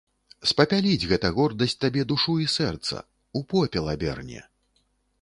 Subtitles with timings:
[0.51, 3.05] Спапяліць гэта гордасць табе душу і сэрца,
[3.41, 4.47] у попел аберне.